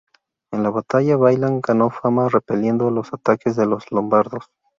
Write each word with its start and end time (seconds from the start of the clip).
En 0.51 0.63
la 0.63 0.71
batalla, 0.71 1.15
Balián 1.15 1.61
ganó 1.61 1.91
fama 1.91 2.27
repeliendo 2.27 2.89
los 2.89 3.13
ataques 3.13 3.55
de 3.55 3.67
los 3.67 3.91
Lombardos. 3.91 4.45